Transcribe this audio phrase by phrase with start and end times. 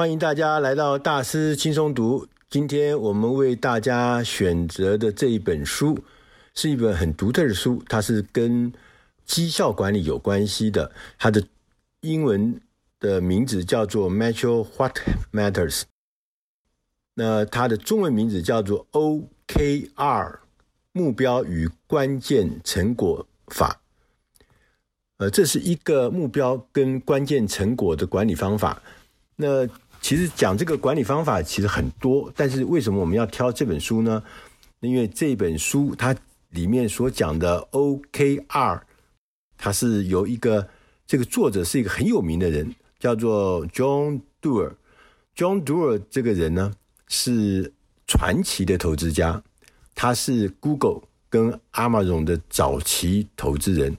[0.00, 2.26] 欢迎大家来到大师轻松读。
[2.48, 6.02] 今天我们为大家选择的这一本书
[6.54, 8.72] 是一本很独特的书，它是跟
[9.26, 10.90] 绩效管理有关系的。
[11.18, 11.44] 它的
[12.00, 12.58] 英文
[12.98, 14.96] 的名字叫做《Measure What
[15.34, 15.80] Matters》，
[17.12, 20.38] 那它的中文名字叫做 OKR
[20.92, 23.82] 目标与关键成果法。
[25.18, 28.82] 呃，这是一个目标跟关键成果的管理方法。
[29.36, 29.66] 那
[30.00, 34.22] 其实讲这个管理方法其实很多，但是为什么我们要挑这本书呢？
[34.80, 36.16] 因为这本书它
[36.48, 38.80] 里面所讲的 OKR，
[39.58, 40.66] 它是由一个
[41.06, 44.72] 这个作者是一个很有名的人，叫做 John Doer。
[45.36, 46.72] John Doerr 这个人呢
[47.08, 47.72] 是
[48.06, 49.42] 传奇的投资家，
[49.94, 53.96] 他是 Google 跟 Amazon 的早期投资人。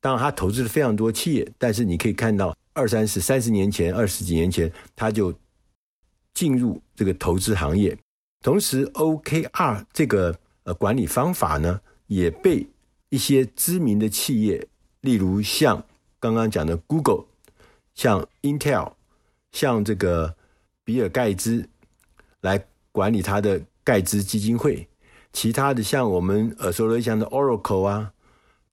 [0.00, 2.56] 当然，他投资了非常多企业，但是你可以看到。
[2.80, 5.34] 二三十、三十年前、二十几年前，他就
[6.32, 7.94] 进入这个投资行业。
[8.42, 12.66] 同时，OKR 这个呃管理方法呢，也被
[13.10, 14.66] 一些知名的企业，
[15.02, 15.84] 例如像
[16.18, 17.26] 刚刚讲的 Google、
[17.94, 18.94] 像 Intel、
[19.52, 20.34] 像这个
[20.82, 21.68] 比尔盖茨
[22.40, 24.88] 来管理他的盖茨基金会。
[25.34, 28.14] 其他的像我们耳熟能详的 Oracle 啊、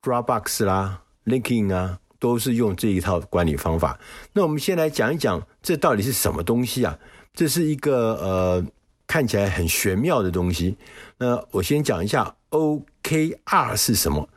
[0.02, 2.00] Dropbox 啦、LinkedIn 啊。
[2.20, 4.00] 都是用这一套管理方法。
[4.34, 6.98] 那我们先来讲一讲，这到底是什么东西啊？
[7.34, 8.66] 这是一个呃
[9.06, 10.76] 看起来很玄妙的东西。
[11.18, 14.28] 那我先讲一下 OKR 是什么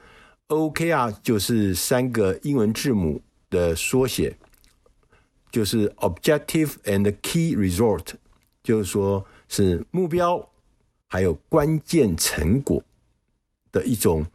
[0.48, 4.36] ？OKR 就是三个英文字母的缩写，
[5.50, 8.14] 就是 Objective and Key Result，
[8.62, 10.50] 就是说是目标
[11.08, 12.82] 还有关键成果
[13.72, 14.26] 的一种。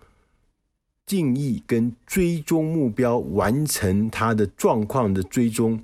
[1.06, 5.82] 定义跟追踪目标，完成它的状况的追踪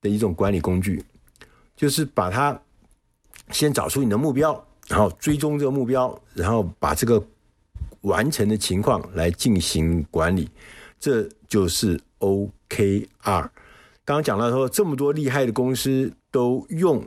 [0.00, 1.04] 的一种管理工具，
[1.76, 2.60] 就是把它
[3.50, 7.22] 先找出你的目标，然后追踪这个目标，然后把这个
[8.02, 10.48] 完成的情况来进行管理，
[11.00, 13.08] 这就是 OKR。
[14.04, 17.04] 刚刚讲到说，这么多厉害的公司都用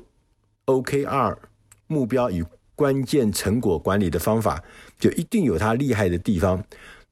[0.66, 1.38] OKR
[1.88, 2.44] 目标与
[2.76, 4.62] 关键成果管理的方法，
[5.00, 6.62] 就一定有它厉害的地方。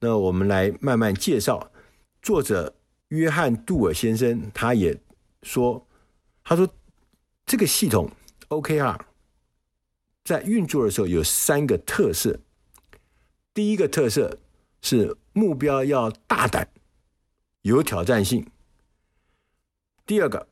[0.04, 1.72] 那我们来慢慢介绍。
[2.20, 2.76] 作者
[3.08, 4.94] 约翰·杜尔先生，他也
[5.42, 5.88] 说
[6.44, 6.68] ：“他说
[7.46, 8.10] 这个系统
[8.50, 9.00] OKR
[10.22, 12.38] 在运作的时候有三个特色。
[13.54, 14.38] 第一个特色
[14.82, 16.68] 是目标要大胆、
[17.62, 18.42] 有挑战性；
[20.04, 20.46] 第二个，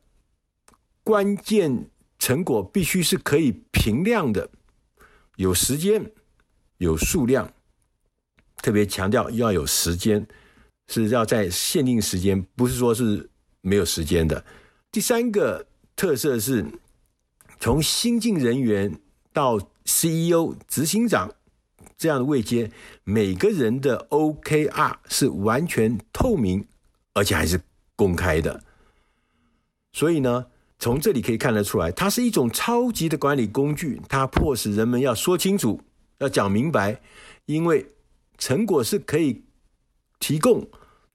[1.03, 4.49] 关键成果必须是可以评量的，
[5.35, 6.11] 有时间、
[6.77, 7.53] 有数量。”
[8.63, 10.25] 特别强调要有时间，
[10.87, 13.29] 是要在限定时间，不是说是
[13.59, 14.45] 没有时间的。
[14.89, 16.65] 第三个特色是，
[17.59, 18.97] 从新进人员
[19.33, 21.29] 到 CEO、执行长
[21.97, 22.71] 这样的位阶，
[23.03, 26.65] 每个人的 OKR 是完全透明，
[27.13, 27.59] 而且还是
[27.97, 28.63] 公开的。
[29.91, 30.45] 所以呢，
[30.79, 35.81] 从这里可以看得出来，它是一种超级的管理工具，它迫使人们要说清楚，
[36.19, 37.01] 要讲明白，
[37.47, 37.89] 因为。
[38.43, 39.41] 成果是可以
[40.19, 40.69] 提供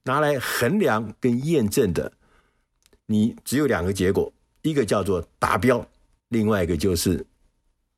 [0.05, 2.11] 拿来衡量跟验证的。
[3.05, 5.87] 你只有两个结果，一个叫做达标，
[6.29, 7.27] 另外一个就是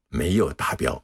[0.09, 1.01] 没有达标。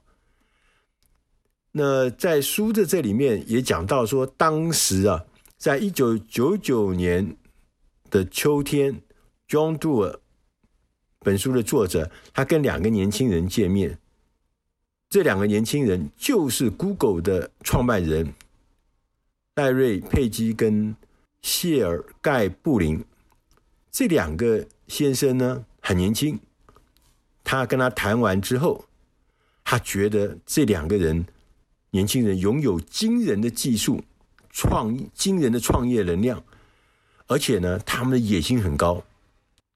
[1.71, 5.23] 那在书的这里面也讲到说，当时啊，
[5.55, 7.37] 在一九九九年
[8.09, 9.01] 的秋天
[9.47, 10.19] ，John Doerr
[11.19, 13.97] 本书的作者，他跟两个年轻人见面。
[15.09, 18.33] 这两个年轻人就是 Google 的创办人
[19.53, 20.95] 戴瑞·佩基跟
[21.41, 23.03] 谢尔盖·布林。
[23.89, 26.39] 这两个先生呢，很年轻。
[27.43, 28.85] 他跟他谈完之后，
[29.63, 31.25] 他觉得这两个人
[31.91, 34.03] 年轻人拥有惊人的技术、
[34.49, 36.43] 创、惊人的创业能量，
[37.27, 39.01] 而且呢，他们的野心很高。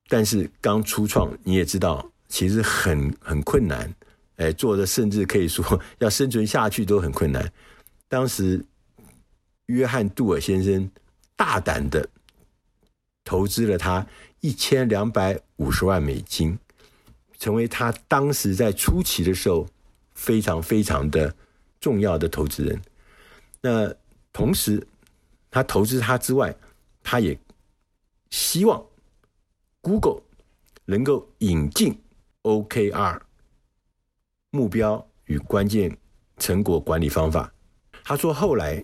[0.10, 3.96] 但是刚初创，你也知道，其实很很困难。
[4.42, 7.54] 哎，做的甚至可以说要生存下去都很困难。
[8.08, 8.66] 当时，
[9.68, 10.90] 约翰·杜尔先生
[11.36, 12.10] 大胆的
[13.24, 14.06] 投资了他
[14.40, 16.58] 一千两百五十万美金，
[17.38, 19.68] 成为他当时在初期的时候
[20.16, 21.36] 非常非常的
[21.80, 22.82] 重要的投资人。
[23.62, 23.94] 那
[24.34, 24.88] 同时，
[25.52, 26.56] 他投资他之外，
[27.04, 27.38] 他也
[28.32, 28.84] 希望
[29.82, 30.24] Google
[30.86, 32.02] 能够引进
[32.42, 33.22] OKR。
[34.52, 35.98] 目标与关键
[36.38, 37.52] 成果管理方法。
[38.04, 38.84] 他说：“后来，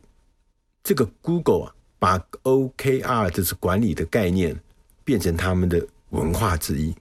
[0.84, 4.58] 这个 Google 啊，把 OKR 这是管理的概念
[5.04, 6.96] 变成他们的文化之一。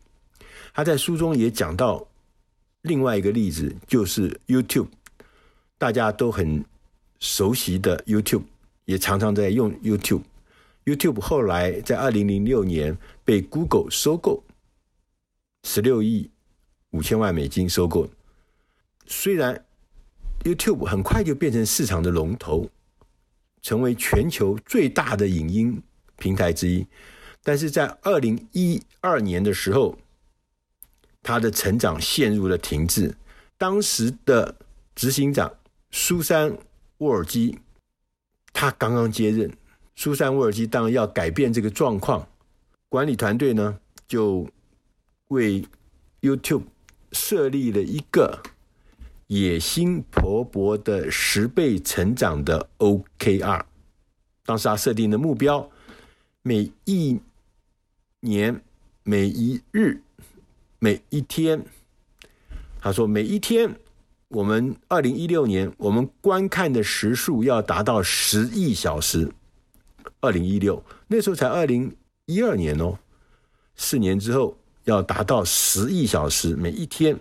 [0.74, 2.06] 他在书中也讲到
[2.82, 4.88] 另外一个例子，就是 YouTube，
[5.78, 6.64] 大家都很
[7.20, 8.44] 熟悉的 YouTube，
[8.84, 10.22] 也常常在用 YouTube。
[10.84, 14.42] YouTube 后来在二零零六年被 Google 收购，
[15.64, 16.30] 十六亿
[16.90, 18.08] 五千万美金收购。
[19.06, 19.64] 虽然
[20.42, 22.70] YouTube 很快就变成市场的龙头，
[23.62, 25.82] 成为全球最大的影音
[26.16, 26.86] 平台之一，
[27.42, 29.96] 但是在二零一二年的时候，
[31.22, 33.16] 它的成长陷入了停滞。
[33.58, 34.54] 当时的
[34.94, 35.52] 执行长
[35.90, 36.50] 苏珊·
[36.98, 37.58] 沃尔基，
[38.52, 39.50] 他刚刚接任。
[39.94, 42.28] 苏珊·沃尔基当然要改变这个状况，
[42.88, 44.46] 管理团队呢就
[45.28, 45.64] 为
[46.20, 46.64] YouTube
[47.12, 48.42] 设立了一个
[49.28, 53.64] 野心勃勃的十倍成长的 OKR。
[54.44, 55.68] 当时他设定的目标，
[56.42, 57.18] 每一
[58.20, 58.62] 年、
[59.02, 60.00] 每一日、
[60.78, 61.64] 每一天，
[62.80, 63.74] 他说每一天，
[64.28, 69.32] 我们二零一六年我们观看的时数要达到十亿小时。
[70.20, 71.94] 二零一六那时候才二零
[72.26, 72.98] 一二年哦，
[73.74, 77.18] 四年之后要达到十亿小时每一天。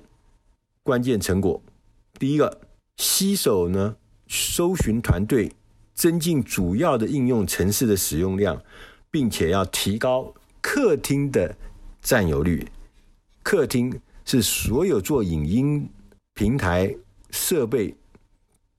[0.84, 1.60] 关键成果，
[2.20, 2.62] 第一个，
[2.98, 3.98] 携手呢，
[4.28, 5.52] 搜寻团队
[5.94, 8.62] 增进主要的应用城市的使用量，
[9.12, 11.56] 并且要提高客厅的
[12.02, 12.68] 占有率。
[13.44, 15.90] 客厅是所有做影音
[16.34, 16.96] 平台
[17.32, 17.96] 设备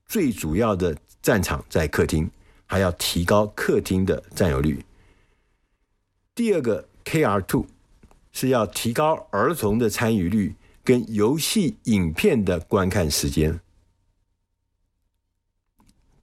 [0.05, 2.29] 最主要的战场，在客厅。
[2.69, 4.83] 还要提高客厅的占有率。
[6.35, 7.65] 第二个，K R two
[8.33, 10.53] 是要提高儿童的参与率
[10.87, 13.59] 跟游戏影片的观看时间。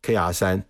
[0.01, 0.65] ，K R 三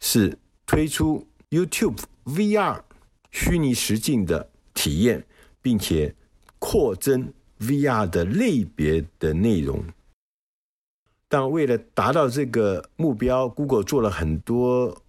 [0.00, 0.36] 是
[0.66, 2.82] 推出 YouTube VR
[3.30, 5.24] 虚拟实境的体验，
[5.62, 6.12] 并且
[6.58, 9.84] 扩增 VR 的类别的内容。
[11.28, 15.00] 但为了达到这个目标，Google 做了很多。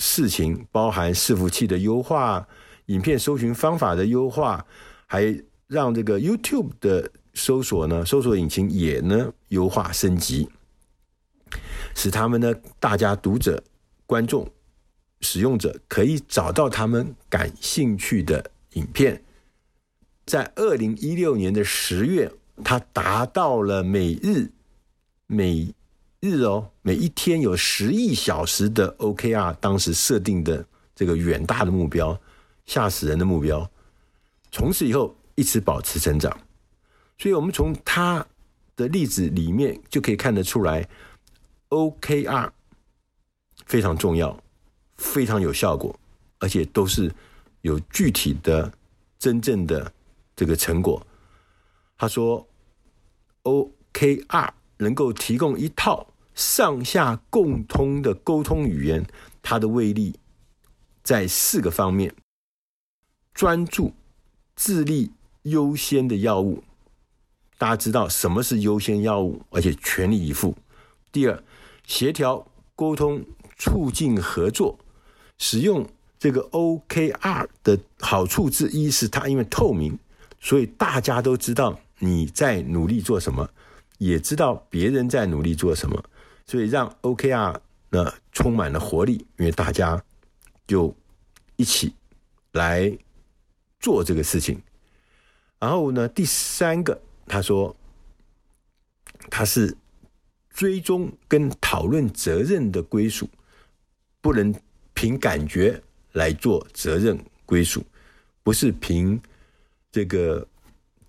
[0.00, 2.46] 事情包含伺服器的优化、
[2.86, 4.64] 影片搜寻方法的优化，
[5.06, 10.48] 还让这个 YouTube 的搜索呢，搜索引擎也呢优化升级，
[11.94, 13.62] 使他们呢大家读者、
[14.04, 14.50] 观众、
[15.20, 19.22] 使用者可以找到他们感兴趣的影片。
[20.26, 22.30] 在二零一六年的十月，
[22.64, 24.50] 它达到了每日
[25.26, 25.72] 每。
[26.20, 32.20] 日哦，每一天有十亿小时的 OKR，当时设定的这个远大的目标，
[32.66, 33.70] 吓死人的目标。
[34.50, 36.36] 从此以后一直保持成长，
[37.18, 38.26] 所以我们从他
[38.74, 40.88] 的例子里面就可以看得出来
[41.68, 42.50] ，OKR
[43.66, 44.42] 非常重要，
[44.96, 45.98] 非常有效果，
[46.38, 47.14] 而且都是
[47.60, 48.72] 有具体的、
[49.18, 49.92] 真正的
[50.34, 51.06] 这个成果。
[51.96, 52.48] 他说
[53.42, 54.52] ，OKR。
[54.80, 56.06] 能够提供一套
[56.36, 59.04] 上下共通的沟通语言，
[59.42, 60.14] 它的威力
[61.02, 62.14] 在四个方面：
[63.34, 63.92] 专注、
[64.54, 65.10] 智力
[65.42, 66.62] 优先的药物。
[67.58, 70.56] 大家知道什么是优先药物，而且全力以赴。
[71.12, 71.42] 第二，
[71.84, 73.24] 协调沟通，
[73.58, 74.78] 促进合作。
[75.36, 75.86] 使用
[76.18, 79.98] 这个 OKR 的好处之一是它因为透明，
[80.40, 83.50] 所以大家都知道你在努力做什么。
[83.98, 86.04] 也知道别人在努力做什么，
[86.46, 87.56] 所以让 OKR
[87.90, 90.00] 呢充满了活力，因为大家
[90.68, 90.94] 就
[91.56, 91.92] 一起
[92.52, 92.96] 来
[93.80, 94.62] 做这个事情。
[95.58, 97.76] 然后呢，第三个他说，
[99.30, 99.76] 他是
[100.50, 103.28] 追踪跟讨论责任的归属，
[104.20, 104.54] 不能
[104.94, 105.82] 凭感觉
[106.12, 107.84] 来做责任归属，
[108.42, 109.20] 不是凭
[109.92, 110.48] 这个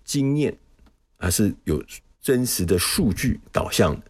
[0.04, 0.56] 经验，
[1.16, 1.82] 而是有。
[2.22, 4.02] 真实的数据导向的。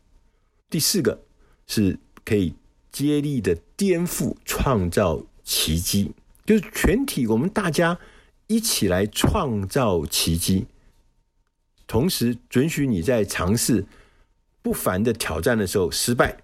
[0.68, 1.22] 第四个
[1.68, 2.52] 是可以
[2.90, 6.10] 接力的颠覆，创造奇迹，
[6.44, 7.96] 就是全体我们大家
[8.48, 10.66] 一起来创造奇迹，
[11.90, 13.84] 同时准许你在尝试
[14.62, 16.36] 不凡的挑战的时候失败。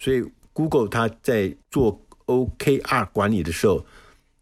[0.00, 3.86] 所以 Google 它在做 OKR 管理的时候，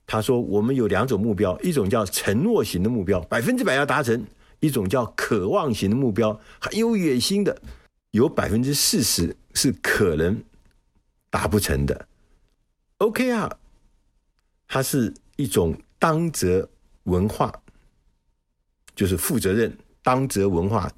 [0.07, 4.27] 他说我们有两种目标，一种叫承诺型的目标，百分之百要达成。
[4.61, 7.61] 一种叫渴望型的目标，很有野心的，
[8.13, 10.43] 有百分之四十是可能
[11.29, 12.09] 达不成的。
[12.99, 13.53] OKR，
[14.67, 16.71] 它是一种当责
[17.03, 17.53] 文化，
[18.99, 20.93] 就是负责任当责文化。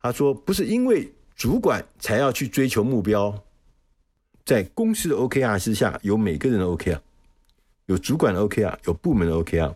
[0.00, 3.42] 他说，不是因为主管才要去追求目标，
[4.44, 7.00] 在公司的 OKR 之下，有每个人的 OKR，
[7.86, 9.74] 有主管的 OKR，有部门的 OKR。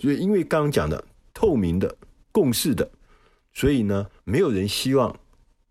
[0.00, 1.92] 所以因为刚刚讲的透明的
[2.30, 2.88] 共识的，
[3.52, 5.18] 所以呢，没有人希望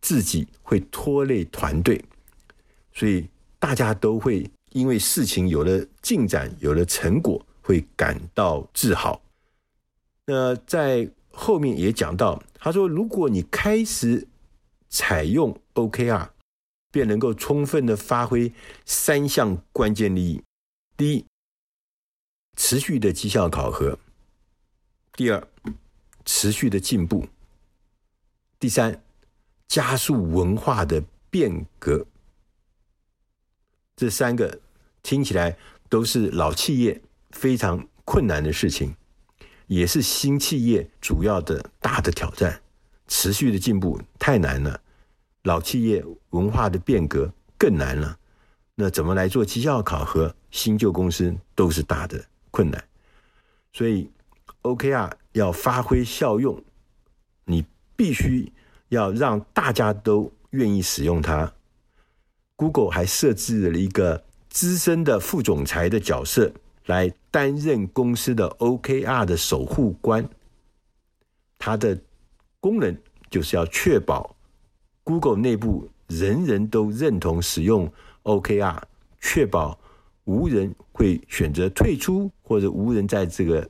[0.02, 2.04] 自己会拖累团队，
[2.92, 9.22] 所以大家都会因为事情有了进展，有了成果，会感到自豪。
[10.34, 14.30] 那在后面也讲到，他说，如果你开始
[14.88, 16.30] 采用 OKR，
[16.90, 18.54] 便能够充分的发挥
[18.86, 20.42] 三项关键利益：
[20.96, 21.26] 第一，
[22.56, 23.98] 持续的绩效考核；
[25.18, 25.46] 第二，
[26.24, 27.26] 持续的进步；
[28.58, 29.04] 第三，
[29.68, 32.06] 加速文化的变革。
[33.98, 34.62] 这三个
[35.04, 35.58] 听起来
[35.90, 38.96] 都是老企业非常困难的事情，
[39.72, 42.62] 也是新企业主要的大的挑战。
[43.08, 44.82] 持续的进步太难了。
[45.44, 48.20] 老企业文化的变革更难了，
[48.76, 50.36] 那怎么来做绩效考核？
[50.50, 52.84] 新旧公司都是大的困难，
[53.72, 54.10] 所以
[54.64, 56.62] OKR 要发挥效用，
[57.46, 57.64] 你
[57.96, 58.52] 必须
[58.90, 61.54] 要让大家都愿意使用它。
[62.58, 66.52] Google 还设置了一个资深的副总裁的角色，
[66.88, 70.30] 来担任公司的 OKR 的守护官，
[71.58, 71.98] 它的
[72.60, 72.96] 功能
[73.30, 74.36] 就是要确保。
[75.04, 77.92] Google 内部人人都认同使用
[78.24, 78.82] OKR，
[79.20, 79.80] 确保
[80.26, 83.68] 无人会选择退出，或者无人在这个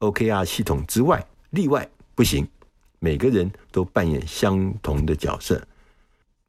[0.00, 2.46] OKR 系统之外例外不行。
[2.98, 5.64] 每个人都扮演相同的角色。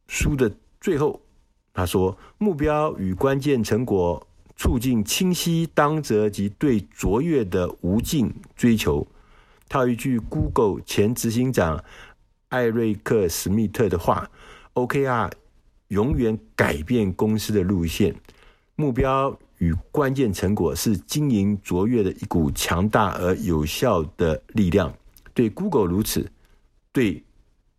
[0.07, 0.51] 书的
[0.81, 1.21] 最后，
[1.71, 4.27] 他说：“目标与关键成果，
[4.59, 9.07] 促进清晰当责及对卓越的无尽追求。”
[9.69, 11.81] 套一句 Google 前执行长。
[12.49, 14.27] 艾瑞克·史密特的话
[14.73, 15.31] ：“OKR
[15.89, 18.15] 永远改变公司的路线，
[18.75, 24.91] 目标与关键成果是经营卓越的一股强大而有效的力量。
[25.35, 26.27] 对 Google 如此，
[26.91, 27.23] 对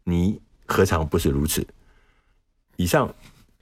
[0.05, 1.67] 你何尝不是如此？”
[2.79, 3.13] 以上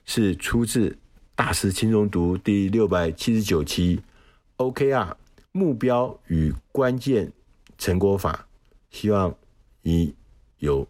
[0.05, 0.89] 是出自
[1.39, 4.01] 《大师轻松读》第六百七十九期
[4.57, 5.13] “OKR
[5.53, 7.31] 目标与关键
[7.77, 8.45] 成果法”，
[8.91, 9.33] 希望
[9.81, 10.13] 你
[10.57, 10.85] 有。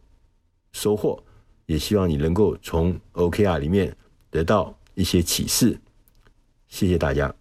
[0.72, 1.22] 收获，
[1.68, 3.96] 也希望你能够从 OKR 里面
[4.32, 5.80] 得到一些启示。
[6.68, 7.32] 谢谢大家。